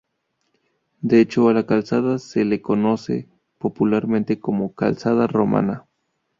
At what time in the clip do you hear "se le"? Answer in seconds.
2.17-2.59